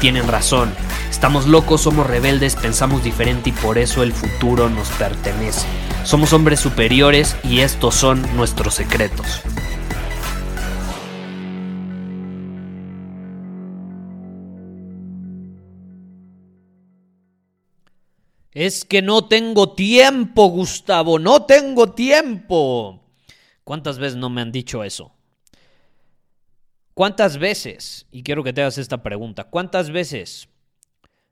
tienen 0.00 0.26
razón. 0.26 0.72
Estamos 1.10 1.46
locos, 1.46 1.82
somos 1.82 2.06
rebeldes, 2.06 2.56
pensamos 2.56 3.04
diferente 3.04 3.50
y 3.50 3.52
por 3.52 3.78
eso 3.78 4.02
el 4.02 4.12
futuro 4.12 4.68
nos 4.70 4.88
pertenece. 4.90 5.66
Somos 6.04 6.32
hombres 6.32 6.58
superiores 6.58 7.36
y 7.44 7.60
estos 7.60 7.94
son 7.94 8.24
nuestros 8.34 8.74
secretos. 8.74 9.42
Es 18.52 18.84
que 18.84 19.00
no 19.00 19.26
tengo 19.26 19.74
tiempo, 19.74 20.46
Gustavo, 20.46 21.18
no 21.18 21.44
tengo 21.44 21.92
tiempo. 21.92 23.00
¿Cuántas 23.62 23.98
veces 23.98 24.16
no 24.16 24.28
me 24.28 24.40
han 24.40 24.50
dicho 24.50 24.82
eso? 24.82 25.12
¿Cuántas 27.00 27.38
veces, 27.38 28.06
y 28.10 28.22
quiero 28.24 28.44
que 28.44 28.52
te 28.52 28.60
hagas 28.60 28.76
esta 28.76 29.02
pregunta, 29.02 29.44
cuántas 29.44 29.90
veces 29.90 30.50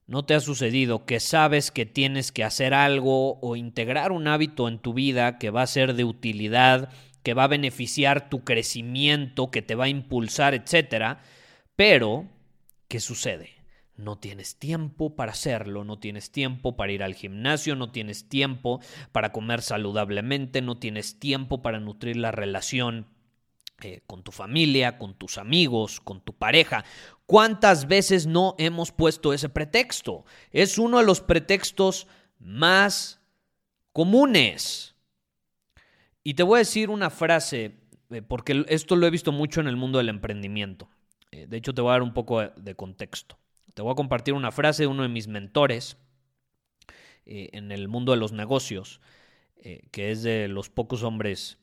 no 0.07 0.25
te 0.25 0.33
ha 0.33 0.41
sucedido 0.41 1.05
que 1.05 1.21
sabes 1.21 1.71
que 1.71 1.85
tienes 1.85 2.33
que 2.33 2.43
hacer 2.43 2.73
algo 2.73 3.39
o 3.41 3.55
integrar 3.55 4.11
un 4.11 4.29
hábito 4.29 4.67
en 4.67 4.79
tu 4.79 4.95
vida 4.95 5.37
que 5.37 5.51
va 5.51 5.61
a 5.61 5.67
ser 5.67 5.93
de 5.93 6.05
utilidad, 6.05 6.89
que 7.23 7.35
va 7.35 7.45
a 7.45 7.49
beneficiar 7.49 8.31
tu 8.31 8.45
crecimiento, 8.45 9.51
que 9.51 9.61
te 9.61 9.75
va 9.75 9.85
a 9.85 9.89
impulsar, 9.91 10.55
etcétera, 10.55 11.21
pero 11.77 12.25
¿qué 12.89 12.99
sucede? 12.99 13.51
no 13.95 14.17
tienes 14.17 14.59
tiempo 14.59 15.17
para 15.17 15.33
hacerlo, 15.33 15.85
no 15.85 15.99
tienes 15.99 16.31
tiempo 16.31 16.77
para 16.77 16.93
ir 16.93 17.03
al 17.03 17.15
gimnasio, 17.15 17.77
no 17.77 17.91
tienes 17.91 18.29
tiempo 18.31 18.81
para 19.13 19.33
comer 19.33 19.61
saludablemente, 19.61 20.63
no 20.63 20.79
tienes 20.79 21.19
tiempo 21.19 21.61
para 21.61 21.79
nutrir 21.79 22.17
la 22.17 22.31
relación 22.31 23.07
eh, 23.81 24.03
con 24.09 24.25
tu 24.25 24.33
familia, 24.33 24.98
con 24.98 25.15
tus 25.15 25.39
amigos, 25.39 26.01
con 26.01 26.21
tu 26.21 26.33
pareja. 26.33 26.84
¿Cuántas 27.27 27.87
veces 27.87 28.27
no 28.27 28.57
hemos 28.59 28.91
puesto 28.91 29.33
ese 29.33 29.48
pretexto? 29.48 30.25
Es 30.51 30.79
uno 30.79 30.98
de 30.98 31.05
los 31.05 31.21
pretextos 31.21 32.09
más 32.41 33.21
comunes. 33.93 34.97
Y 36.25 36.34
te 36.34 36.43
voy 36.43 36.56
a 36.56 36.59
decir 36.59 36.91
una 36.91 37.09
frase, 37.09 37.77
eh, 38.11 38.21
porque 38.21 38.65
esto 38.67 38.97
lo 38.97 39.06
he 39.06 39.11
visto 39.11 39.31
mucho 39.31 39.61
en 39.61 39.69
el 39.69 39.77
mundo 39.77 39.99
del 39.99 40.09
emprendimiento. 40.09 40.91
Eh, 41.31 41.47
de 41.47 41.56
hecho, 41.56 41.73
te 41.73 41.81
voy 41.81 41.91
a 41.91 41.93
dar 41.93 42.03
un 42.03 42.15
poco 42.15 42.43
de 42.43 42.75
contexto. 42.75 43.39
Te 43.75 43.83
voy 43.83 43.93
a 43.93 43.95
compartir 43.95 44.34
una 44.34 44.51
frase 44.51 44.83
de 44.83 44.87
uno 44.89 45.05
de 45.05 45.09
mis 45.09 45.29
mentores 45.29 45.99
en 47.27 47.71
el 47.71 47.87
mundo 47.87 48.11
de 48.11 48.19
los 48.19 48.33
negocios, 48.33 49.01
que 49.93 50.11
es 50.11 50.23
de 50.23 50.49
los 50.49 50.71
pocos 50.71 51.03
hombres 51.03 51.59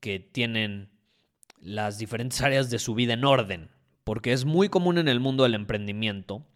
que 0.00 0.20
tienen 0.20 0.90
las 1.60 1.98
diferentes 1.98 2.40
áreas 2.40 2.70
de 2.70 2.78
su 2.78 2.94
vida 2.94 3.14
en 3.14 3.24
orden, 3.24 3.70
porque 4.04 4.32
es 4.32 4.44
muy 4.44 4.68
común 4.68 4.98
en 4.98 5.08
el 5.08 5.20
mundo 5.20 5.42
del 5.42 5.54
emprendimiento 5.54 6.46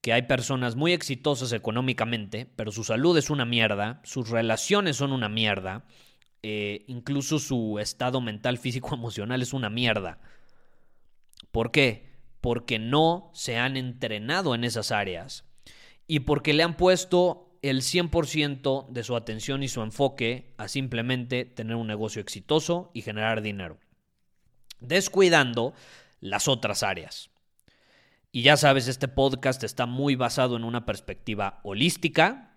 que 0.00 0.12
hay 0.12 0.22
personas 0.22 0.76
muy 0.76 0.92
exitosas 0.92 1.52
económicamente, 1.52 2.46
pero 2.54 2.70
su 2.70 2.84
salud 2.84 3.18
es 3.18 3.30
una 3.30 3.44
mierda, 3.44 4.00
sus 4.04 4.30
relaciones 4.30 4.96
son 4.96 5.12
una 5.12 5.28
mierda, 5.28 5.84
incluso 6.42 7.40
su 7.40 7.78
estado 7.80 8.20
mental, 8.20 8.58
físico, 8.58 8.94
emocional 8.94 9.42
es 9.42 9.52
una 9.52 9.70
mierda. 9.70 10.20
¿Por 11.50 11.72
qué? 11.72 12.08
porque 12.40 12.78
no 12.78 13.30
se 13.34 13.56
han 13.56 13.76
entrenado 13.76 14.54
en 14.54 14.64
esas 14.64 14.92
áreas 14.92 15.44
y 16.06 16.20
porque 16.20 16.52
le 16.52 16.62
han 16.62 16.76
puesto 16.76 17.47
el 17.62 17.82
100% 17.82 18.88
de 18.88 19.04
su 19.04 19.16
atención 19.16 19.62
y 19.62 19.68
su 19.68 19.82
enfoque 19.82 20.54
a 20.56 20.68
simplemente 20.68 21.44
tener 21.44 21.76
un 21.76 21.86
negocio 21.86 22.20
exitoso 22.20 22.90
y 22.94 23.02
generar 23.02 23.42
dinero, 23.42 23.78
descuidando 24.80 25.74
las 26.20 26.48
otras 26.48 26.82
áreas. 26.82 27.30
Y 28.30 28.42
ya 28.42 28.56
sabes, 28.56 28.88
este 28.88 29.08
podcast 29.08 29.64
está 29.64 29.86
muy 29.86 30.14
basado 30.14 30.56
en 30.56 30.64
una 30.64 30.84
perspectiva 30.84 31.60
holística. 31.62 32.52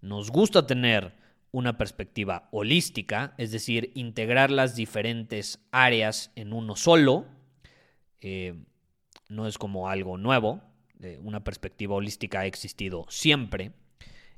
Nos 0.00 0.30
gusta 0.30 0.66
tener 0.66 1.14
una 1.50 1.78
perspectiva 1.78 2.48
holística, 2.50 3.34
es 3.38 3.50
decir, 3.50 3.92
integrar 3.94 4.50
las 4.50 4.74
diferentes 4.74 5.60
áreas 5.70 6.30
en 6.36 6.52
uno 6.52 6.76
solo. 6.76 7.26
Eh, 8.20 8.54
no 9.28 9.46
es 9.46 9.56
como 9.56 9.88
algo 9.88 10.18
nuevo, 10.18 10.60
una 11.22 11.44
perspectiva 11.44 11.94
holística 11.94 12.40
ha 12.40 12.46
existido 12.46 13.06
siempre. 13.08 13.72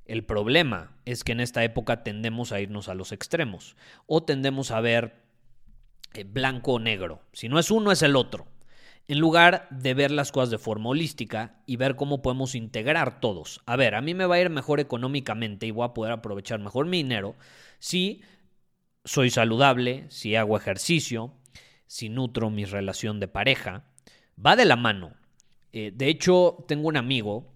El 0.07 0.25
problema 0.25 0.97
es 1.05 1.25
que 1.25 1.33
en 1.33 1.41
esta 1.41 1.65
época 1.65 2.03
tendemos 2.05 2.53
a 2.53 2.61
irnos 2.61 2.89
a 2.89 2.95
los 2.95 3.13
extremos 3.13 3.77
o 4.07 4.23
tendemos 4.23 4.71
a 4.71 4.81
ver 4.81 5.23
eh, 6.15 6.25
blanco 6.25 6.75
o 6.75 6.79
negro. 6.79 7.23
Si 7.33 7.49
no 7.49 7.59
es 7.59 7.71
uno, 7.71 7.91
es 7.91 8.03
el 8.03 8.17
otro. 8.17 8.47
En 9.09 9.19
lugar 9.19 9.69
de 9.71 9.95
ver 9.95 10.11
las 10.11 10.33
cosas 10.33 10.51
de 10.51 10.59
forma 10.59 10.91
holística 10.91 11.61
y 11.67 11.77
ver 11.77 11.97
cómo 11.97 12.23
podemos 12.23 12.55
integrar 12.55 13.21
todos. 13.21 13.61
A 13.67 13.77
ver, 13.77 13.95
a 13.95 14.01
mí 14.01 14.15
me 14.15 14.27
va 14.27 14.37
a 14.37 14.41
ir 14.41 14.51
mejor 14.51 14.81
económicamente 14.81 15.67
y 15.67 15.71
voy 15.71 15.85
a 15.85 15.95
poder 15.95 16.13
aprovechar 16.13 16.59
mejor 16.61 16.87
mi 16.87 16.99
dinero 16.99 17.37
si 17.79 18.23
soy 19.05 19.31
saludable, 19.31 20.07
si 20.09 20.35
hago 20.35 20.57
ejercicio, 20.57 21.33
si 21.87 22.09
nutro 22.09 22.51
mi 22.51 22.65
relación 22.65 23.21
de 23.21 23.29
pareja, 23.29 23.85
va 24.45 24.57
de 24.57 24.65
la 24.65 24.77
mano. 24.77 25.15
Eh, 25.73 25.93
de 25.95 26.09
hecho, 26.09 26.65
tengo 26.67 26.89
un 26.89 26.97
amigo 26.97 27.56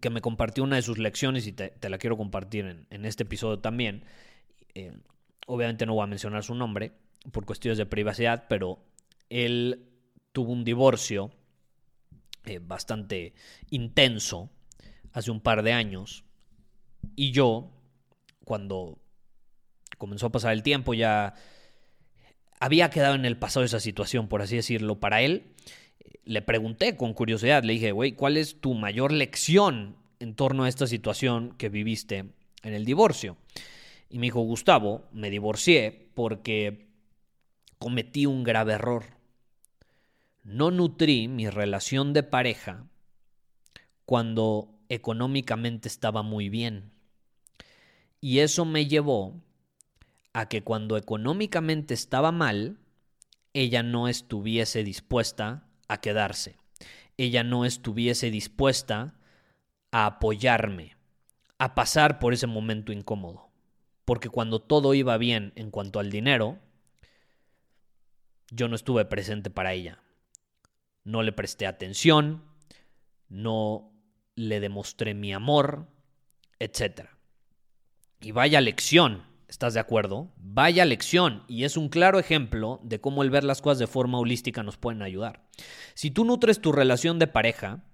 que 0.00 0.10
me 0.10 0.20
compartió 0.20 0.64
una 0.64 0.76
de 0.76 0.82
sus 0.82 0.98
lecciones 0.98 1.46
y 1.46 1.52
te, 1.52 1.72
la 1.88 1.98
quiero 1.98 2.16
compartir 2.16 2.86
en, 2.88 3.04
este 3.04 3.24
episodio 3.24 3.58
también. 3.58 4.04
Eh, 4.74 4.92
obviamente 5.46 5.86
no 5.86 5.94
voy 5.94 6.04
a 6.04 6.06
mencionar 6.06 6.42
su 6.42 6.54
nombre 6.54 6.92
por 7.30 7.44
cuestiones 7.44 7.78
de 7.78 7.86
privacidad, 7.86 8.46
pero 8.48 8.84
él 9.28 9.88
tuvo 10.32 10.52
un 10.52 10.64
divorcio 10.64 11.30
eh, 12.44 12.58
bastante 12.60 13.34
intenso 13.70 14.50
hace 15.12 15.30
un 15.30 15.40
par 15.40 15.62
de 15.62 15.72
años 15.72 16.24
y 17.16 17.32
yo, 17.32 17.70
cuando 18.44 18.98
comenzó 19.98 20.26
a 20.26 20.32
pasar 20.32 20.52
el 20.52 20.62
tiempo, 20.62 20.94
ya 20.94 21.34
había 22.60 22.90
quedado 22.90 23.14
en 23.14 23.24
el 23.24 23.36
pasado 23.36 23.64
esa 23.64 23.80
situación, 23.80 24.28
por 24.28 24.42
así 24.42 24.56
decirlo, 24.56 25.00
para 25.00 25.22
él. 25.22 25.54
Le 26.24 26.42
pregunté 26.42 26.96
con 26.96 27.14
curiosidad, 27.14 27.64
le 27.64 27.74
dije, 27.74 27.92
güey, 27.92 28.12
¿cuál 28.12 28.36
es 28.36 28.60
tu 28.60 28.74
mayor 28.74 29.12
lección 29.12 29.96
en 30.20 30.34
torno 30.34 30.64
a 30.64 30.68
esta 30.68 30.86
situación 30.86 31.54
que 31.58 31.68
viviste 31.68 32.18
en 32.62 32.74
el 32.74 32.84
divorcio? 32.84 33.36
Y 34.08 34.18
me 34.18 34.26
dijo, 34.26 34.40
Gustavo, 34.40 35.04
me 35.12 35.30
divorcié 35.30 36.10
porque 36.14 36.88
cometí 37.78 38.26
un 38.26 38.44
grave 38.44 38.74
error. 38.74 39.04
No 40.44 40.70
nutrí 40.70 41.28
mi 41.28 41.48
relación 41.48 42.12
de 42.12 42.22
pareja 42.22 42.86
cuando 44.04 44.78
económicamente 44.88 45.88
estaba 45.88 46.22
muy 46.22 46.48
bien. 46.48 46.92
Y 48.20 48.40
eso 48.40 48.64
me 48.64 48.86
llevó 48.86 49.40
a 50.32 50.48
que 50.48 50.62
cuando 50.62 50.96
económicamente 50.96 51.94
estaba 51.94 52.32
mal, 52.32 52.78
ella 53.54 53.82
no 53.82 54.08
estuviese 54.08 54.84
dispuesta 54.84 55.66
a 55.92 56.00
quedarse. 56.00 56.56
Ella 57.16 57.44
no 57.44 57.64
estuviese 57.64 58.30
dispuesta 58.30 59.14
a 59.90 60.06
apoyarme, 60.06 60.96
a 61.58 61.74
pasar 61.74 62.18
por 62.18 62.32
ese 62.32 62.46
momento 62.46 62.92
incómodo. 62.92 63.50
Porque 64.04 64.28
cuando 64.28 64.60
todo 64.60 64.94
iba 64.94 65.16
bien 65.18 65.52
en 65.54 65.70
cuanto 65.70 66.00
al 66.00 66.10
dinero, 66.10 66.58
yo 68.50 68.68
no 68.68 68.74
estuve 68.74 69.04
presente 69.04 69.50
para 69.50 69.72
ella. 69.72 70.02
No 71.04 71.22
le 71.22 71.32
presté 71.32 71.66
atención, 71.66 72.42
no 73.28 73.92
le 74.34 74.60
demostré 74.60 75.14
mi 75.14 75.32
amor, 75.32 75.88
etc. 76.58 77.08
Y 78.20 78.32
vaya 78.32 78.60
lección 78.60 79.31
¿Estás 79.52 79.74
de 79.74 79.80
acuerdo? 79.80 80.32
Vaya 80.38 80.86
lección 80.86 81.42
y 81.46 81.64
es 81.64 81.76
un 81.76 81.90
claro 81.90 82.18
ejemplo 82.18 82.80
de 82.82 83.02
cómo 83.02 83.22
el 83.22 83.28
ver 83.28 83.44
las 83.44 83.60
cosas 83.60 83.78
de 83.78 83.86
forma 83.86 84.18
holística 84.18 84.62
nos 84.62 84.78
pueden 84.78 85.02
ayudar. 85.02 85.44
Si 85.92 86.10
tú 86.10 86.24
nutres 86.24 86.62
tu 86.62 86.72
relación 86.72 87.18
de 87.18 87.26
pareja, 87.26 87.84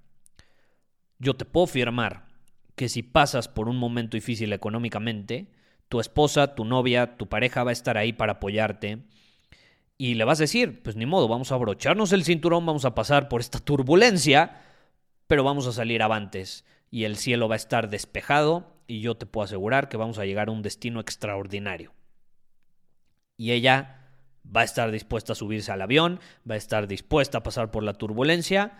yo 1.19 1.35
te 1.35 1.45
puedo 1.45 1.65
afirmar 1.65 2.29
que 2.77 2.89
si 2.89 3.03
pasas 3.03 3.49
por 3.49 3.69
un 3.69 3.77
momento 3.77 4.17
difícil 4.17 4.53
económicamente, 4.53 5.51
tu 5.89 5.99
esposa, 5.99 6.55
tu 6.55 6.65
novia, 6.65 7.17
tu 7.17 7.29
pareja 7.29 7.65
va 7.65 7.71
a 7.71 7.73
estar 7.73 7.99
ahí 7.99 8.13
para 8.13 8.35
apoyarte. 8.35 9.03
Y 9.97 10.15
le 10.15 10.23
vas 10.23 10.39
a 10.39 10.45
decir, 10.45 10.81
pues 10.85 10.95
ni 10.95 11.07
modo, 11.07 11.27
vamos 11.27 11.51
a 11.51 11.57
abrocharnos 11.57 12.13
el 12.13 12.23
cinturón, 12.23 12.67
vamos 12.67 12.85
a 12.85 12.95
pasar 12.95 13.29
por 13.29 13.41
esta 13.41 13.59
turbulencia, 13.59 14.63
pero 15.27 15.43
vamos 15.43 15.67
a 15.67 15.73
salir 15.73 16.05
avantes. 16.05 16.65
Y 16.89 17.03
el 17.03 17.17
cielo 17.17 17.49
va 17.49 17.57
a 17.57 17.57
estar 17.57 17.91
despejado 17.91 18.78
y 18.89 19.01
yo 19.01 19.17
te 19.17 19.27
puedo 19.27 19.45
asegurar 19.45 19.89
que 19.89 19.97
vamos 19.97 20.19
a 20.19 20.25
llegar 20.25 20.49
a 20.49 20.53
un 20.53 20.63
destino 20.63 20.99
extraordinario. 20.99 21.93
Y 23.37 23.53
ella 23.53 24.09
va 24.45 24.63
a 24.63 24.65
estar 24.65 24.91
dispuesta 24.91 25.35
a 25.35 25.37
subirse 25.37 25.71
al 25.71 25.83
avión, 25.83 26.19
va 26.51 26.55
a 26.55 26.59
estar 26.59 26.89
dispuesta 26.89 27.39
a 27.39 27.43
pasar 27.45 27.71
por 27.71 27.85
la 27.85 27.93
turbulencia 27.93 28.79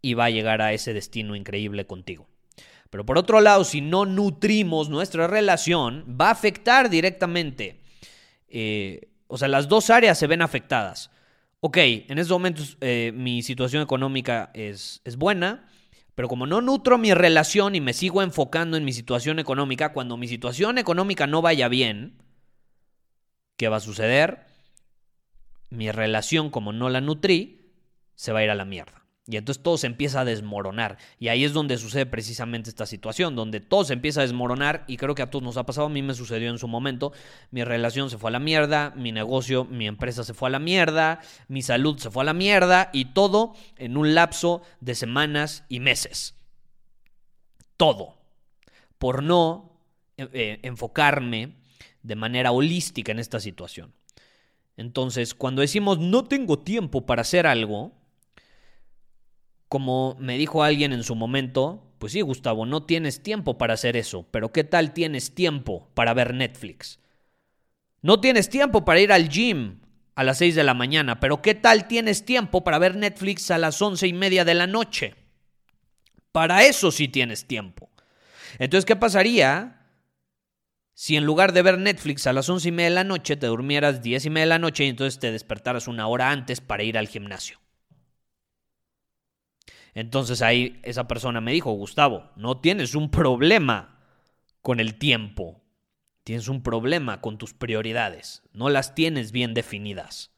y 0.00 0.14
va 0.14 0.26
a 0.26 0.30
llegar 0.30 0.62
a 0.62 0.72
ese 0.72 0.94
destino 0.94 1.36
increíble 1.36 1.86
contigo. 1.86 2.28
Pero 2.90 3.04
por 3.04 3.18
otro 3.18 3.40
lado, 3.40 3.64
si 3.64 3.80
no 3.80 4.06
nutrimos 4.06 4.88
nuestra 4.88 5.26
relación, 5.26 6.16
va 6.20 6.28
a 6.28 6.32
afectar 6.32 6.88
directamente. 6.88 7.80
Eh, 8.48 9.10
o 9.26 9.36
sea, 9.36 9.48
las 9.48 9.68
dos 9.68 9.90
áreas 9.90 10.18
se 10.18 10.26
ven 10.26 10.42
afectadas. 10.42 11.10
Ok, 11.60 11.76
en 11.76 12.18
estos 12.18 12.30
momentos 12.30 12.78
eh, 12.80 13.12
mi 13.14 13.42
situación 13.42 13.82
económica 13.82 14.50
es, 14.54 15.02
es 15.04 15.16
buena, 15.16 15.68
pero 16.20 16.28
como 16.28 16.44
no 16.44 16.60
nutro 16.60 16.98
mi 16.98 17.14
relación 17.14 17.74
y 17.74 17.80
me 17.80 17.94
sigo 17.94 18.20
enfocando 18.20 18.76
en 18.76 18.84
mi 18.84 18.92
situación 18.92 19.38
económica, 19.38 19.94
cuando 19.94 20.18
mi 20.18 20.28
situación 20.28 20.76
económica 20.76 21.26
no 21.26 21.40
vaya 21.40 21.66
bien, 21.68 22.18
¿qué 23.56 23.70
va 23.70 23.78
a 23.78 23.80
suceder? 23.80 24.44
Mi 25.70 25.90
relación, 25.90 26.50
como 26.50 26.74
no 26.74 26.90
la 26.90 27.00
nutrí, 27.00 27.72
se 28.16 28.32
va 28.32 28.40
a 28.40 28.44
ir 28.44 28.50
a 28.50 28.54
la 28.54 28.66
mierda. 28.66 28.99
Y 29.30 29.36
entonces 29.36 29.62
todo 29.62 29.78
se 29.78 29.86
empieza 29.86 30.22
a 30.22 30.24
desmoronar. 30.24 30.98
Y 31.20 31.28
ahí 31.28 31.44
es 31.44 31.52
donde 31.52 31.78
sucede 31.78 32.04
precisamente 32.04 32.68
esta 32.68 32.84
situación, 32.84 33.36
donde 33.36 33.60
todo 33.60 33.84
se 33.84 33.92
empieza 33.92 34.20
a 34.20 34.24
desmoronar 34.24 34.84
y 34.88 34.96
creo 34.96 35.14
que 35.14 35.22
a 35.22 35.30
todos 35.30 35.44
nos 35.44 35.56
ha 35.56 35.64
pasado, 35.64 35.86
a 35.86 35.90
mí 35.90 36.02
me 36.02 36.14
sucedió 36.14 36.50
en 36.50 36.58
su 36.58 36.66
momento, 36.66 37.12
mi 37.52 37.62
relación 37.62 38.10
se 38.10 38.18
fue 38.18 38.30
a 38.30 38.32
la 38.32 38.40
mierda, 38.40 38.92
mi 38.96 39.12
negocio, 39.12 39.64
mi 39.66 39.86
empresa 39.86 40.24
se 40.24 40.34
fue 40.34 40.48
a 40.48 40.50
la 40.50 40.58
mierda, 40.58 41.20
mi 41.46 41.62
salud 41.62 41.96
se 41.98 42.10
fue 42.10 42.24
a 42.24 42.26
la 42.26 42.34
mierda 42.34 42.90
y 42.92 43.04
todo 43.04 43.54
en 43.76 43.96
un 43.96 44.16
lapso 44.16 44.62
de 44.80 44.96
semanas 44.96 45.64
y 45.68 45.78
meses. 45.78 46.34
Todo. 47.76 48.18
Por 48.98 49.22
no 49.22 49.78
eh, 50.16 50.28
eh, 50.32 50.58
enfocarme 50.64 51.54
de 52.02 52.16
manera 52.16 52.50
holística 52.50 53.12
en 53.12 53.20
esta 53.20 53.38
situación. 53.38 53.94
Entonces, 54.76 55.34
cuando 55.34 55.60
decimos 55.60 56.00
no 56.00 56.24
tengo 56.24 56.58
tiempo 56.58 57.06
para 57.06 57.22
hacer 57.22 57.46
algo, 57.46 57.99
como 59.70 60.16
me 60.18 60.36
dijo 60.36 60.64
alguien 60.64 60.92
en 60.92 61.04
su 61.04 61.14
momento, 61.14 61.94
pues 61.98 62.12
sí, 62.12 62.22
Gustavo, 62.22 62.66
no 62.66 62.82
tienes 62.82 63.22
tiempo 63.22 63.56
para 63.56 63.74
hacer 63.74 63.96
eso, 63.96 64.26
pero 64.32 64.50
¿qué 64.50 64.64
tal 64.64 64.92
tienes 64.92 65.32
tiempo 65.32 65.88
para 65.94 66.12
ver 66.12 66.34
Netflix? 66.34 66.98
No 68.02 68.20
tienes 68.20 68.50
tiempo 68.50 68.84
para 68.84 68.98
ir 68.98 69.12
al 69.12 69.28
gym 69.28 69.78
a 70.16 70.24
las 70.24 70.38
6 70.38 70.56
de 70.56 70.64
la 70.64 70.74
mañana, 70.74 71.20
pero 71.20 71.40
¿qué 71.40 71.54
tal 71.54 71.86
tienes 71.86 72.24
tiempo 72.24 72.64
para 72.64 72.80
ver 72.80 72.96
Netflix 72.96 73.48
a 73.52 73.58
las 73.58 73.80
once 73.80 74.08
y 74.08 74.12
media 74.12 74.44
de 74.44 74.54
la 74.54 74.66
noche? 74.66 75.14
Para 76.32 76.64
eso 76.64 76.90
sí 76.90 77.06
tienes 77.06 77.46
tiempo. 77.46 77.90
Entonces, 78.58 78.84
¿qué 78.84 78.96
pasaría 78.96 79.86
si 80.94 81.16
en 81.16 81.24
lugar 81.24 81.52
de 81.52 81.62
ver 81.62 81.78
Netflix 81.78 82.26
a 82.26 82.32
las 82.32 82.48
once 82.48 82.70
y 82.70 82.72
media 82.72 82.90
de 82.90 82.94
la 82.96 83.04
noche 83.04 83.36
te 83.36 83.46
durmieras 83.46 84.02
diez 84.02 84.26
y 84.26 84.30
media 84.30 84.46
de 84.46 84.48
la 84.48 84.58
noche 84.58 84.84
y 84.84 84.88
entonces 84.88 85.20
te 85.20 85.30
despertaras 85.30 85.86
una 85.86 86.08
hora 86.08 86.32
antes 86.32 86.60
para 86.60 86.82
ir 86.82 86.98
al 86.98 87.06
gimnasio? 87.06 87.60
Entonces 89.94 90.42
ahí 90.42 90.80
esa 90.82 91.08
persona 91.08 91.40
me 91.40 91.52
dijo, 91.52 91.72
Gustavo, 91.72 92.30
no 92.36 92.60
tienes 92.60 92.94
un 92.94 93.10
problema 93.10 93.98
con 94.62 94.80
el 94.80 94.96
tiempo, 94.98 95.62
tienes 96.24 96.48
un 96.48 96.62
problema 96.62 97.20
con 97.20 97.38
tus 97.38 97.54
prioridades, 97.54 98.42
no 98.52 98.68
las 98.68 98.94
tienes 98.94 99.32
bien 99.32 99.54
definidas. 99.54 100.30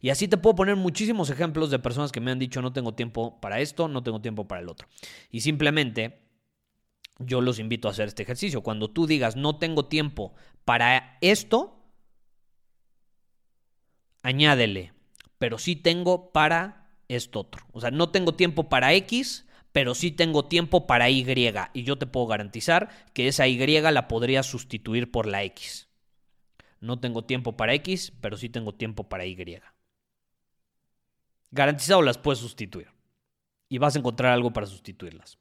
Y 0.00 0.10
así 0.10 0.28
te 0.28 0.36
puedo 0.36 0.56
poner 0.56 0.76
muchísimos 0.76 1.30
ejemplos 1.30 1.70
de 1.70 1.78
personas 1.78 2.12
que 2.12 2.20
me 2.20 2.30
han 2.30 2.38
dicho 2.38 2.62
no 2.62 2.72
tengo 2.72 2.94
tiempo 2.94 3.40
para 3.40 3.60
esto, 3.60 3.88
no 3.88 4.02
tengo 4.02 4.20
tiempo 4.20 4.48
para 4.48 4.60
el 4.62 4.68
otro. 4.68 4.88
Y 5.30 5.40
simplemente 5.40 6.30
yo 7.18 7.40
los 7.40 7.58
invito 7.58 7.88
a 7.88 7.90
hacer 7.90 8.08
este 8.08 8.22
ejercicio. 8.22 8.62
Cuando 8.62 8.90
tú 8.90 9.06
digas 9.06 9.36
no 9.36 9.58
tengo 9.58 9.86
tiempo 9.86 10.34
para 10.64 11.18
esto, 11.20 11.84
añádele, 14.22 14.92
pero 15.38 15.58
sí 15.58 15.76
tengo 15.76 16.32
para 16.32 16.79
esto 17.16 17.40
otro. 17.40 17.66
O 17.72 17.80
sea, 17.80 17.90
no 17.90 18.10
tengo 18.10 18.34
tiempo 18.34 18.68
para 18.68 18.92
X, 18.94 19.46
pero 19.72 19.94
sí 19.94 20.10
tengo 20.10 20.46
tiempo 20.46 20.86
para 20.86 21.10
Y. 21.10 21.24
Y 21.74 21.82
yo 21.82 21.98
te 21.98 22.06
puedo 22.06 22.26
garantizar 22.26 22.88
que 23.12 23.28
esa 23.28 23.46
Y 23.48 23.58
la 23.80 24.08
podría 24.08 24.42
sustituir 24.42 25.10
por 25.10 25.26
la 25.26 25.42
X. 25.44 25.88
No 26.80 26.98
tengo 26.98 27.24
tiempo 27.24 27.56
para 27.56 27.74
X, 27.74 28.12
pero 28.20 28.36
sí 28.36 28.48
tengo 28.48 28.74
tiempo 28.74 29.08
para 29.08 29.26
Y. 29.26 29.60
Garantizado 31.50 32.02
las 32.02 32.18
puedes 32.18 32.38
sustituir. 32.38 32.88
Y 33.68 33.78
vas 33.78 33.94
a 33.94 33.98
encontrar 33.98 34.32
algo 34.32 34.52
para 34.52 34.66
sustituirlas. 34.66 35.38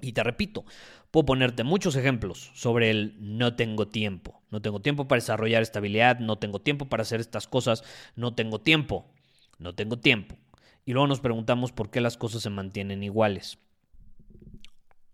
Y 0.00 0.12
te 0.12 0.22
repito, 0.22 0.64
puedo 1.10 1.26
ponerte 1.26 1.62
muchos 1.62 1.94
ejemplos 1.94 2.50
sobre 2.54 2.90
el 2.90 3.16
no 3.18 3.54
tengo 3.54 3.88
tiempo. 3.88 4.42
No 4.50 4.62
tengo 4.62 4.80
tiempo 4.80 5.06
para 5.06 5.18
desarrollar 5.18 5.62
estabilidad, 5.62 6.18
no 6.20 6.38
tengo 6.38 6.60
tiempo 6.60 6.88
para 6.88 7.02
hacer 7.02 7.20
estas 7.20 7.46
cosas, 7.46 7.84
no 8.16 8.34
tengo 8.34 8.60
tiempo, 8.60 9.12
no 9.58 9.74
tengo 9.74 9.98
tiempo. 9.98 10.36
Y 10.84 10.92
luego 10.92 11.06
nos 11.06 11.20
preguntamos 11.20 11.72
por 11.72 11.90
qué 11.90 12.00
las 12.00 12.16
cosas 12.16 12.42
se 12.42 12.50
mantienen 12.50 13.02
iguales. 13.02 13.58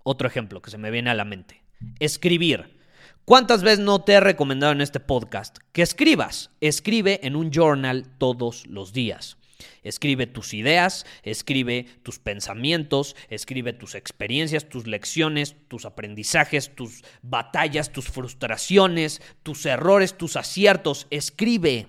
Otro 0.03 0.29
ejemplo 0.29 0.63
que 0.63 0.71
se 0.71 0.79
me 0.79 0.91
viene 0.91 1.11
a 1.11 1.15
la 1.15 1.25
mente. 1.25 1.63
Escribir. 1.99 2.77
¿Cuántas 3.25 3.63
veces 3.63 3.81
no 3.81 4.03
te 4.03 4.13
he 4.13 4.21
recomendado 4.21 4.73
en 4.73 4.81
este 4.81 5.01
podcast 5.01 5.59
que 5.73 5.83
escribas? 5.83 6.51
Escribe 6.61 7.21
en 7.25 7.35
un 7.35 7.51
journal 7.51 8.07
todos 8.19 8.67
los 8.69 8.93
días. 8.93 9.37
Escribe 9.83 10.27
tus 10.27 10.55
ideas, 10.55 11.07
escribe 11.23 11.87
tus 12.03 12.19
pensamientos, 12.19 13.17
escribe 13.29 13.73
tus 13.73 13.95
experiencias, 13.95 14.69
tus 14.69 14.87
lecciones, 14.87 15.57
tus 15.69 15.87
aprendizajes, 15.87 16.75
tus 16.75 17.03
batallas, 17.23 17.91
tus 17.93 18.07
frustraciones, 18.07 19.23
tus 19.43 19.65
errores, 19.67 20.17
tus 20.17 20.37
aciertos. 20.37 21.07
Escribe. 21.11 21.89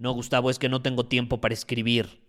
No, 0.00 0.12
Gustavo, 0.12 0.48
es 0.48 0.58
que 0.58 0.70
no 0.70 0.80
tengo 0.80 1.04
tiempo 1.04 1.42
para 1.42 1.52
escribir. 1.52 2.22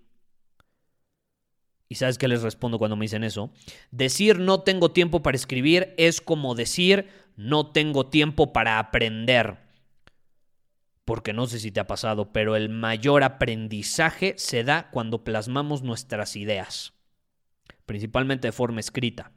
¿Y 1.87 1.95
sabes 1.95 2.17
qué 2.17 2.27
les 2.27 2.41
respondo 2.41 2.77
cuando 2.77 2.97
me 2.97 3.05
dicen 3.05 3.23
eso? 3.23 3.49
Decir 3.91 4.39
no 4.39 4.59
tengo 4.59 4.91
tiempo 4.91 5.23
para 5.23 5.37
escribir 5.37 5.95
es 5.97 6.19
como 6.19 6.53
decir 6.53 7.07
no 7.37 7.71
tengo 7.71 8.07
tiempo 8.07 8.51
para 8.51 8.77
aprender. 8.77 9.57
Porque 11.05 11.31
no 11.31 11.47
sé 11.47 11.59
si 11.59 11.71
te 11.71 11.79
ha 11.79 11.87
pasado, 11.87 12.33
pero 12.33 12.57
el 12.57 12.67
mayor 12.67 13.23
aprendizaje 13.23 14.33
se 14.37 14.65
da 14.65 14.89
cuando 14.91 15.23
plasmamos 15.23 15.81
nuestras 15.81 16.35
ideas, 16.35 16.93
principalmente 17.85 18.49
de 18.49 18.51
forma 18.51 18.81
escrita. 18.81 19.31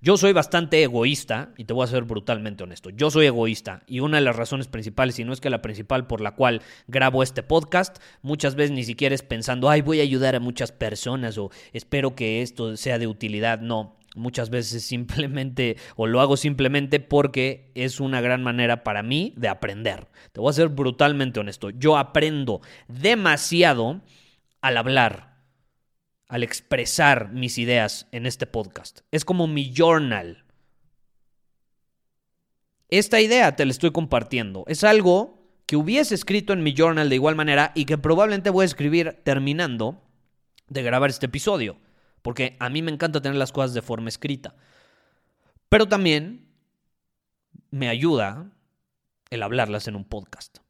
Yo 0.00 0.16
soy 0.16 0.32
bastante 0.32 0.82
egoísta 0.82 1.52
y 1.56 1.64
te 1.64 1.72
voy 1.72 1.84
a 1.84 1.88
ser 1.88 2.04
brutalmente 2.04 2.64
honesto. 2.64 2.90
Yo 2.90 3.10
soy 3.10 3.26
egoísta 3.26 3.82
y 3.86 4.00
una 4.00 4.18
de 4.18 4.24
las 4.24 4.36
razones 4.36 4.66
principales, 4.66 5.18
y 5.18 5.24
no 5.24 5.32
es 5.32 5.40
que 5.40 5.50
la 5.50 5.62
principal 5.62 6.06
por 6.06 6.20
la 6.20 6.34
cual 6.34 6.62
grabo 6.88 7.22
este 7.22 7.42
podcast, 7.42 7.98
muchas 8.22 8.54
veces 8.54 8.72
ni 8.72 8.84
siquiera 8.84 9.14
es 9.14 9.22
pensando, 9.22 9.70
ay, 9.70 9.80
voy 9.80 10.00
a 10.00 10.02
ayudar 10.02 10.34
a 10.34 10.40
muchas 10.40 10.72
personas 10.72 11.38
o 11.38 11.50
espero 11.72 12.14
que 12.14 12.42
esto 12.42 12.76
sea 12.76 12.98
de 12.98 13.06
utilidad. 13.06 13.60
No, 13.60 13.96
muchas 14.14 14.50
veces 14.50 14.82
simplemente 14.86 15.76
o 15.96 16.06
lo 16.06 16.20
hago 16.20 16.36
simplemente 16.36 17.00
porque 17.00 17.70
es 17.74 18.00
una 18.00 18.20
gran 18.20 18.42
manera 18.42 18.84
para 18.84 19.02
mí 19.02 19.34
de 19.36 19.48
aprender. 19.48 20.08
Te 20.32 20.40
voy 20.40 20.50
a 20.50 20.54
ser 20.54 20.68
brutalmente 20.68 21.40
honesto. 21.40 21.70
Yo 21.70 21.96
aprendo 21.96 22.60
demasiado 22.88 24.00
al 24.60 24.76
hablar 24.76 25.31
al 26.32 26.42
expresar 26.42 27.30
mis 27.30 27.58
ideas 27.58 28.08
en 28.10 28.24
este 28.24 28.46
podcast. 28.46 29.00
Es 29.10 29.22
como 29.22 29.46
mi 29.46 29.70
journal. 29.70 30.46
Esta 32.88 33.20
idea 33.20 33.54
te 33.54 33.66
la 33.66 33.70
estoy 33.70 33.92
compartiendo. 33.92 34.64
Es 34.66 34.82
algo 34.82 35.46
que 35.66 35.76
hubiese 35.76 36.14
escrito 36.14 36.54
en 36.54 36.62
mi 36.62 36.72
journal 36.72 37.10
de 37.10 37.16
igual 37.16 37.36
manera 37.36 37.70
y 37.74 37.84
que 37.84 37.98
probablemente 37.98 38.48
voy 38.48 38.62
a 38.62 38.64
escribir 38.64 39.20
terminando 39.24 40.02
de 40.68 40.82
grabar 40.82 41.10
este 41.10 41.26
episodio. 41.26 41.76
Porque 42.22 42.56
a 42.60 42.70
mí 42.70 42.80
me 42.80 42.92
encanta 42.92 43.20
tener 43.20 43.36
las 43.36 43.52
cosas 43.52 43.74
de 43.74 43.82
forma 43.82 44.08
escrita. 44.08 44.56
Pero 45.68 45.86
también 45.86 46.48
me 47.70 47.90
ayuda 47.90 48.50
el 49.28 49.42
hablarlas 49.42 49.86
en 49.86 49.96
un 49.96 50.06
podcast. 50.06 50.60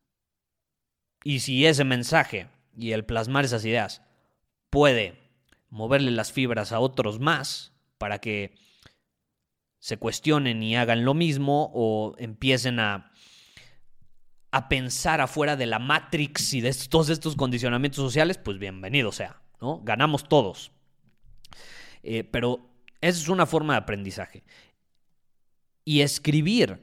Y 1.22 1.38
si 1.38 1.66
ese 1.66 1.84
mensaje 1.84 2.48
y 2.76 2.90
el 2.90 3.04
plasmar 3.04 3.44
esas 3.44 3.64
ideas 3.64 4.02
puede 4.68 5.21
moverle 5.72 6.10
las 6.10 6.32
fibras 6.32 6.70
a 6.70 6.80
otros 6.80 7.18
más 7.18 7.72
para 7.96 8.18
que 8.18 8.54
se 9.78 9.96
cuestionen 9.96 10.62
y 10.62 10.76
hagan 10.76 11.04
lo 11.04 11.14
mismo 11.14 11.70
o 11.74 12.14
empiecen 12.18 12.78
a, 12.78 13.10
a 14.50 14.68
pensar 14.68 15.22
afuera 15.22 15.56
de 15.56 15.64
la 15.64 15.78
Matrix 15.78 16.52
y 16.52 16.60
de 16.60 16.74
todos 16.90 17.08
estos 17.08 17.36
condicionamientos 17.36 18.04
sociales, 18.04 18.36
pues 18.36 18.58
bienvenido 18.58 19.12
sea, 19.12 19.40
¿no? 19.62 19.80
Ganamos 19.82 20.28
todos. 20.28 20.72
Eh, 22.02 22.22
pero 22.22 22.70
Esa 23.00 23.20
es 23.20 23.28
una 23.28 23.46
forma 23.46 23.72
de 23.72 23.78
aprendizaje. 23.78 24.44
Y 25.86 26.02
escribir, 26.02 26.80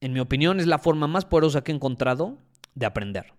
en 0.00 0.12
mi 0.12 0.18
opinión, 0.18 0.58
es 0.58 0.66
la 0.66 0.78
forma 0.78 1.06
más 1.06 1.24
poderosa 1.24 1.62
que 1.62 1.70
he 1.70 1.74
encontrado 1.74 2.38
de 2.74 2.86
aprender. 2.86 3.32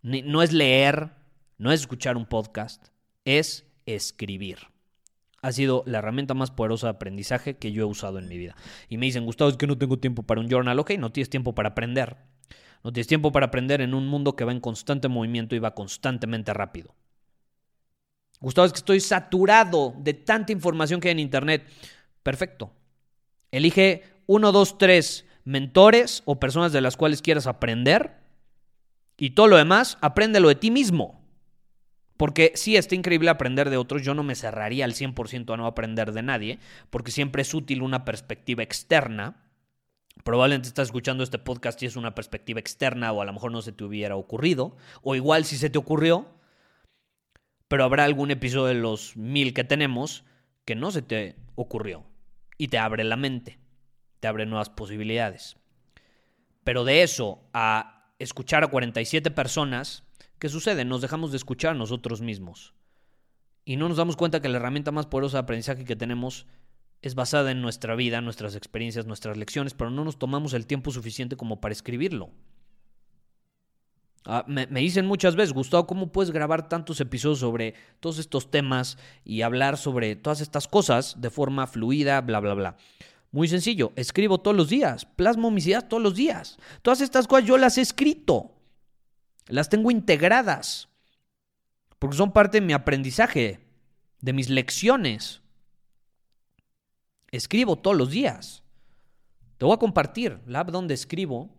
No 0.00 0.42
es 0.42 0.54
leer, 0.54 1.12
no 1.58 1.72
es 1.72 1.80
escuchar 1.80 2.16
un 2.16 2.24
podcast, 2.24 2.88
es 3.26 3.69
escribir. 3.86 4.58
Ha 5.42 5.52
sido 5.52 5.82
la 5.86 5.98
herramienta 5.98 6.34
más 6.34 6.50
poderosa 6.50 6.88
de 6.88 6.92
aprendizaje 6.92 7.56
que 7.56 7.72
yo 7.72 7.82
he 7.82 7.86
usado 7.86 8.18
en 8.18 8.28
mi 8.28 8.36
vida. 8.36 8.56
Y 8.88 8.98
me 8.98 9.06
dicen, 9.06 9.24
Gustavo, 9.24 9.50
es 9.50 9.56
que 9.56 9.66
no 9.66 9.78
tengo 9.78 9.98
tiempo 9.98 10.22
para 10.22 10.40
un 10.40 10.48
journal. 10.48 10.78
Ok, 10.78 10.92
no 10.98 11.12
tienes 11.12 11.30
tiempo 11.30 11.54
para 11.54 11.70
aprender. 11.70 12.16
No 12.84 12.92
tienes 12.92 13.06
tiempo 13.06 13.32
para 13.32 13.46
aprender 13.46 13.80
en 13.80 13.94
un 13.94 14.06
mundo 14.06 14.36
que 14.36 14.44
va 14.44 14.52
en 14.52 14.60
constante 14.60 15.08
movimiento 15.08 15.54
y 15.54 15.58
va 15.58 15.74
constantemente 15.74 16.52
rápido. 16.52 16.94
Gustavo, 18.40 18.66
es 18.66 18.72
que 18.72 18.78
estoy 18.78 19.00
saturado 19.00 19.94
de 19.98 20.14
tanta 20.14 20.52
información 20.52 21.00
que 21.00 21.08
hay 21.08 21.12
en 21.12 21.18
Internet. 21.20 21.66
Perfecto. 22.22 22.72
Elige 23.50 24.04
uno, 24.26 24.52
dos, 24.52 24.78
tres 24.78 25.26
mentores 25.44 26.22
o 26.24 26.38
personas 26.38 26.72
de 26.72 26.80
las 26.80 26.96
cuales 26.96 27.22
quieras 27.22 27.46
aprender 27.46 28.20
y 29.16 29.30
todo 29.30 29.48
lo 29.48 29.56
demás, 29.56 29.98
apréndelo 30.00 30.48
de 30.48 30.54
ti 30.54 30.70
mismo. 30.70 31.19
Porque 32.20 32.52
sí, 32.54 32.76
está 32.76 32.94
increíble 32.94 33.30
aprender 33.30 33.70
de 33.70 33.78
otros. 33.78 34.02
Yo 34.02 34.12
no 34.12 34.22
me 34.22 34.34
cerraría 34.34 34.84
al 34.84 34.92
100% 34.92 35.54
a 35.54 35.56
no 35.56 35.64
aprender 35.64 36.12
de 36.12 36.20
nadie, 36.20 36.58
porque 36.90 37.12
siempre 37.12 37.40
es 37.40 37.54
útil 37.54 37.80
una 37.80 38.04
perspectiva 38.04 38.62
externa. 38.62 39.50
Probablemente 40.22 40.68
estás 40.68 40.88
escuchando 40.88 41.24
este 41.24 41.38
podcast 41.38 41.82
y 41.82 41.86
es 41.86 41.96
una 41.96 42.14
perspectiva 42.14 42.60
externa 42.60 43.10
o 43.12 43.22
a 43.22 43.24
lo 43.24 43.32
mejor 43.32 43.52
no 43.52 43.62
se 43.62 43.72
te 43.72 43.84
hubiera 43.84 44.16
ocurrido. 44.16 44.76
O 45.00 45.14
igual 45.14 45.46
si 45.46 45.56
se 45.56 45.70
te 45.70 45.78
ocurrió, 45.78 46.28
pero 47.68 47.84
habrá 47.84 48.04
algún 48.04 48.30
episodio 48.30 48.66
de 48.66 48.74
los 48.74 49.16
mil 49.16 49.54
que 49.54 49.64
tenemos 49.64 50.26
que 50.66 50.74
no 50.74 50.90
se 50.90 51.00
te 51.00 51.36
ocurrió 51.54 52.04
y 52.58 52.68
te 52.68 52.76
abre 52.76 53.02
la 53.02 53.16
mente, 53.16 53.58
te 54.20 54.28
abre 54.28 54.44
nuevas 54.44 54.68
posibilidades. 54.68 55.56
Pero 56.64 56.84
de 56.84 57.02
eso 57.02 57.48
a 57.54 58.12
escuchar 58.18 58.62
a 58.62 58.68
47 58.68 59.30
personas, 59.30 60.04
¿qué 60.40 60.48
sucede? 60.48 60.84
Nos 60.84 61.02
dejamos 61.02 61.30
de 61.30 61.36
escuchar 61.36 61.76
nosotros 61.76 62.20
mismos. 62.20 62.74
Y 63.64 63.76
no 63.76 63.88
nos 63.88 63.98
damos 63.98 64.16
cuenta 64.16 64.40
que 64.40 64.48
la 64.48 64.56
herramienta 64.56 64.90
más 64.90 65.06
poderosa 65.06 65.36
de 65.36 65.42
aprendizaje 65.42 65.84
que 65.84 65.94
tenemos 65.94 66.46
es 67.02 67.14
basada 67.14 67.52
en 67.52 67.62
nuestra 67.62 67.94
vida, 67.94 68.20
nuestras 68.20 68.56
experiencias, 68.56 69.06
nuestras 69.06 69.36
lecciones, 69.36 69.74
pero 69.74 69.90
no 69.90 70.04
nos 70.04 70.18
tomamos 70.18 70.54
el 70.54 70.66
tiempo 70.66 70.90
suficiente 70.90 71.36
como 71.36 71.60
para 71.60 71.72
escribirlo. 71.72 72.30
Ah, 74.26 74.44
me, 74.46 74.66
dicen 74.66 75.06
muchas 75.06 75.34
veces, 75.34 75.54
Gustavo, 75.54 75.86
¿cómo 75.86 76.12
puedes 76.12 76.30
grabar 76.30 76.68
tantos 76.68 77.00
episodios 77.00 77.38
sobre 77.38 77.74
todos 78.00 78.18
estos 78.18 78.50
temas 78.50 78.98
y 79.24 79.42
hablar 79.42 79.78
sobre 79.78 80.14
todas 80.16 80.40
estas 80.40 80.68
cosas 80.68 81.20
de 81.20 81.30
forma 81.30 81.66
fluida, 81.66 82.20
bla, 82.20 82.40
bla, 82.40 82.54
bla? 82.54 82.76
Muy 83.32 83.48
sencillo, 83.48 83.92
escribo 83.96 84.38
todos 84.38 84.56
los 84.56 84.68
días, 84.68 85.04
plasmo 85.04 85.50
mis 85.50 85.66
ideas 85.66 85.88
todos 85.88 86.02
los 86.02 86.16
días. 86.16 86.58
Todas 86.82 87.00
estas 87.00 87.26
cosas 87.26 87.46
yo 87.46 87.56
las 87.56 87.78
he 87.78 87.80
escrito, 87.80 88.59
las 89.46 89.68
tengo 89.68 89.90
integradas, 89.90 90.88
porque 91.98 92.16
son 92.16 92.32
parte 92.32 92.60
de 92.60 92.66
mi 92.66 92.72
aprendizaje, 92.72 93.60
de 94.20 94.32
mis 94.32 94.48
lecciones. 94.48 95.42
Escribo 97.30 97.76
todos 97.76 97.96
los 97.96 98.10
días. 98.10 98.62
Te 99.58 99.64
voy 99.64 99.74
a 99.74 99.78
compartir 99.78 100.40
la 100.46 100.60
app 100.60 100.70
donde 100.70 100.94
escribo 100.94 101.50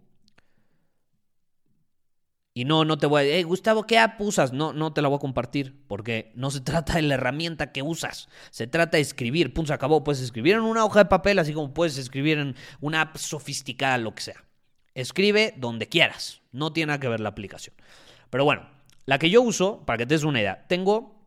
y 2.53 2.65
no, 2.65 2.83
no 2.83 2.97
te 2.97 3.07
voy 3.07 3.21
a 3.21 3.23
decir, 3.23 3.45
Gustavo, 3.45 3.83
¿qué 3.83 3.97
app 3.97 4.19
usas? 4.19 4.51
No, 4.51 4.73
no 4.73 4.91
te 4.91 5.01
la 5.01 5.07
voy 5.07 5.15
a 5.15 5.19
compartir, 5.19 5.73
porque 5.87 6.31
no 6.35 6.51
se 6.51 6.59
trata 6.61 6.95
de 6.95 7.01
la 7.03 7.13
herramienta 7.13 7.71
que 7.71 7.81
usas, 7.81 8.27
se 8.49 8.67
trata 8.67 8.97
de 8.97 9.01
escribir, 9.01 9.53
punto, 9.53 9.69
se 9.69 9.73
acabó. 9.73 10.03
Puedes 10.03 10.21
escribir 10.21 10.55
en 10.55 10.61
una 10.61 10.83
hoja 10.83 10.99
de 10.99 11.05
papel, 11.09 11.39
así 11.39 11.53
como 11.53 11.73
puedes 11.73 11.97
escribir 11.97 12.39
en 12.39 12.55
una 12.81 13.01
app 13.01 13.17
sofisticada, 13.17 13.97
lo 13.97 14.13
que 14.13 14.23
sea. 14.23 14.43
Escribe 14.93 15.53
donde 15.57 15.87
quieras, 15.87 16.40
no 16.51 16.73
tiene 16.73 16.87
nada 16.87 16.99
que 16.99 17.07
ver 17.07 17.19
la 17.19 17.29
aplicación. 17.29 17.75
Pero 18.29 18.45
bueno, 18.45 18.67
la 19.05 19.19
que 19.19 19.29
yo 19.29 19.41
uso, 19.41 19.83
para 19.85 19.97
que 19.97 20.05
te 20.05 20.15
des 20.15 20.23
una 20.23 20.39
idea, 20.39 20.65
tengo, 20.67 21.19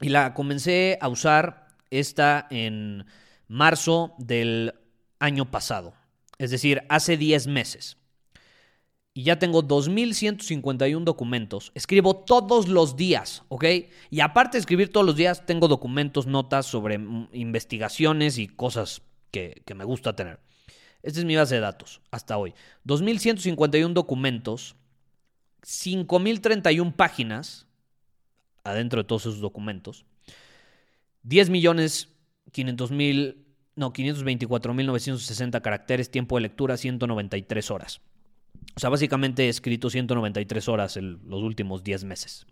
y 0.00 0.08
la 0.08 0.34
comencé 0.34 0.98
a 1.00 1.08
usar 1.08 1.68
esta 1.90 2.46
en 2.50 3.06
marzo 3.48 4.14
del 4.18 4.74
año 5.18 5.50
pasado, 5.50 5.94
es 6.38 6.50
decir, 6.50 6.82
hace 6.88 7.16
10 7.16 7.46
meses 7.48 8.00
y 9.12 9.24
ya 9.24 9.38
tengo 9.38 9.62
2.151 9.62 11.04
documentos. 11.04 11.72
Escribo 11.74 12.16
todos 12.16 12.68
los 12.68 12.96
días, 12.96 13.42
¿ok? 13.48 13.64
Y 14.10 14.20
aparte 14.20 14.56
de 14.56 14.60
escribir 14.60 14.92
todos 14.92 15.04
los 15.04 15.16
días, 15.16 15.44
tengo 15.46 15.68
documentos, 15.68 16.26
notas 16.26 16.66
sobre 16.66 16.94
investigaciones 17.32 18.38
y 18.38 18.46
cosas 18.46 19.02
que, 19.30 19.62
me 19.74 19.84
gusta 19.84 20.14
tener. 20.14 20.40
Esta 21.02 21.20
es 21.20 21.24
mi 21.24 21.36
base 21.36 21.54
de 21.56 21.60
datos 21.60 22.00
hasta 22.10 22.36
hoy. 22.36 22.54
2.151 22.86 23.92
documentos, 23.92 24.76
5.031 25.62 26.94
páginas 26.94 27.66
adentro 28.64 29.02
de 29.02 29.08
todos 29.08 29.22
esos 29.22 29.40
documentos, 29.40 30.04
10 31.22 31.50
millones 31.50 32.08
500 32.52 32.90
mil, 32.90 33.46
no, 33.76 33.92
524.960 33.92 35.60
caracteres, 35.62 36.10
tiempo 36.10 36.36
de 36.36 36.42
lectura 36.42 36.76
193 36.76 37.70
horas. 37.70 38.00
O 38.76 38.80
sea, 38.80 38.90
básicamente 38.90 39.46
he 39.46 39.48
escrito 39.48 39.90
193 39.90 40.68
horas 40.68 40.96
en 40.96 41.20
los 41.28 41.42
últimos 41.42 41.82
10 41.82 42.04
meses. 42.04 42.46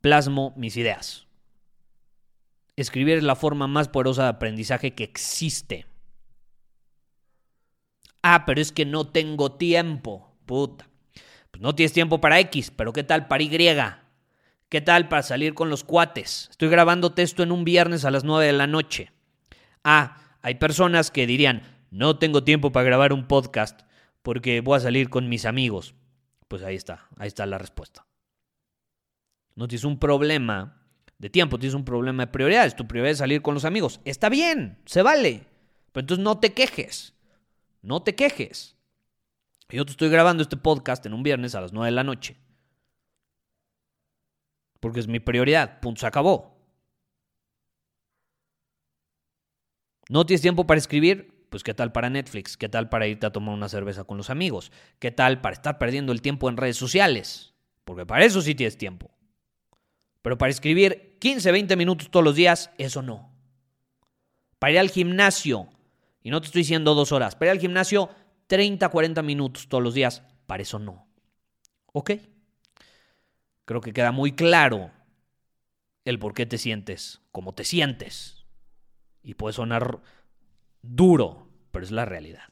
Plasmo 0.00 0.52
mis 0.56 0.76
ideas. 0.76 1.26
Escribir 2.74 3.18
es 3.18 3.22
la 3.22 3.36
forma 3.36 3.66
más 3.66 3.88
poderosa 3.88 4.24
de 4.24 4.28
aprendizaje 4.30 4.94
que 4.94 5.04
existe. 5.04 5.86
Ah, 8.22 8.44
pero 8.46 8.60
es 8.60 8.72
que 8.72 8.86
no 8.86 9.08
tengo 9.08 9.52
tiempo. 9.52 10.32
Puta. 10.46 10.88
Pues 11.50 11.60
no 11.60 11.74
tienes 11.74 11.92
tiempo 11.92 12.20
para 12.20 12.40
X, 12.40 12.70
pero 12.74 12.92
¿qué 12.92 13.04
tal 13.04 13.26
para 13.28 13.42
Y? 13.42 13.50
¿Qué 14.68 14.80
tal 14.80 15.08
para 15.08 15.22
salir 15.22 15.54
con 15.54 15.68
los 15.68 15.84
cuates? 15.84 16.48
Estoy 16.50 16.70
grabando 16.70 17.12
texto 17.12 17.42
en 17.42 17.52
un 17.52 17.64
viernes 17.64 18.04
a 18.04 18.10
las 18.10 18.24
9 18.24 18.46
de 18.46 18.52
la 18.52 18.66
noche. 18.66 19.12
Ah, 19.84 20.16
hay 20.40 20.54
personas 20.54 21.10
que 21.10 21.26
dirían, 21.26 21.62
no 21.90 22.18
tengo 22.18 22.42
tiempo 22.42 22.72
para 22.72 22.84
grabar 22.84 23.12
un 23.12 23.28
podcast 23.28 23.82
porque 24.22 24.62
voy 24.62 24.78
a 24.78 24.80
salir 24.80 25.10
con 25.10 25.28
mis 25.28 25.44
amigos. 25.44 25.94
Pues 26.48 26.62
ahí 26.62 26.76
está, 26.76 27.06
ahí 27.18 27.28
está 27.28 27.44
la 27.44 27.58
respuesta. 27.58 28.06
No 29.54 29.68
tienes 29.68 29.84
un 29.84 29.98
problema 29.98 30.80
de 31.18 31.28
tiempo, 31.28 31.58
tienes 31.58 31.74
un 31.74 31.84
problema 31.84 32.24
de 32.24 32.32
prioridades. 32.32 32.74
Tu 32.74 32.86
prioridad 32.88 33.12
es 33.12 33.18
salir 33.18 33.42
con 33.42 33.54
los 33.54 33.64
amigos. 33.64 34.00
Está 34.04 34.28
bien, 34.30 34.78
se 34.86 35.02
vale. 35.02 35.44
Pero 35.92 36.02
entonces 36.02 36.24
no 36.24 36.38
te 36.38 36.54
quejes. 36.54 37.14
No 37.82 38.02
te 38.02 38.14
quejes. 38.14 38.76
Yo 39.68 39.84
te 39.84 39.92
estoy 39.92 40.08
grabando 40.08 40.42
este 40.42 40.56
podcast 40.56 41.04
en 41.06 41.14
un 41.14 41.22
viernes 41.22 41.54
a 41.54 41.60
las 41.60 41.72
9 41.72 41.86
de 41.86 41.92
la 41.92 42.04
noche. 42.04 42.36
Porque 44.80 45.00
es 45.00 45.08
mi 45.08 45.20
prioridad. 45.20 45.80
Punto, 45.80 46.00
se 46.00 46.06
acabó. 46.06 46.58
¿No 50.08 50.26
tienes 50.26 50.42
tiempo 50.42 50.66
para 50.66 50.78
escribir? 50.78 51.32
pues 51.52 51.62
qué 51.62 51.74
tal 51.74 51.92
para 51.92 52.08
Netflix, 52.08 52.56
qué 52.56 52.70
tal 52.70 52.88
para 52.88 53.06
irte 53.06 53.26
a 53.26 53.30
tomar 53.30 53.54
una 53.54 53.68
cerveza 53.68 54.04
con 54.04 54.16
los 54.16 54.30
amigos, 54.30 54.72
qué 54.98 55.10
tal 55.10 55.42
para 55.42 55.52
estar 55.52 55.76
perdiendo 55.76 56.10
el 56.10 56.22
tiempo 56.22 56.48
en 56.48 56.56
redes 56.56 56.78
sociales, 56.78 57.52
porque 57.84 58.06
para 58.06 58.24
eso 58.24 58.40
sí 58.40 58.54
tienes 58.54 58.78
tiempo. 58.78 59.10
Pero 60.22 60.38
para 60.38 60.50
escribir 60.50 61.18
15, 61.20 61.52
20 61.52 61.76
minutos 61.76 62.10
todos 62.10 62.24
los 62.24 62.34
días, 62.34 62.70
eso 62.78 63.02
no. 63.02 63.30
Para 64.58 64.72
ir 64.72 64.78
al 64.78 64.88
gimnasio, 64.88 65.68
y 66.22 66.30
no 66.30 66.40
te 66.40 66.46
estoy 66.46 66.62
diciendo 66.62 66.94
dos 66.94 67.12
horas, 67.12 67.36
ir 67.40 67.48
al 67.48 67.58
gimnasio 67.58 68.10
30, 68.46 68.88
40 68.88 69.22
minutos 69.22 69.68
todos 69.68 69.82
los 69.82 69.94
días, 69.94 70.22
para 70.46 70.62
eso 70.62 70.78
no. 70.78 71.06
¿Ok? 71.92 72.12
Creo 73.64 73.80
que 73.80 73.92
queda 73.92 74.12
muy 74.12 74.32
claro 74.32 74.90
el 76.04 76.18
por 76.18 76.34
qué 76.34 76.46
te 76.46 76.58
sientes 76.58 77.22
como 77.32 77.54
te 77.54 77.64
sientes. 77.64 78.44
Y 79.22 79.34
puede 79.34 79.54
sonar 79.54 80.00
duro, 80.82 81.48
pero 81.70 81.84
es 81.84 81.90
la 81.90 82.04
realidad. 82.04 82.51